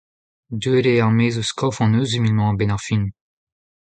[0.61, 3.03] Deuet on er-maez eus kof an euzhvil-mañ a-benn ar fin!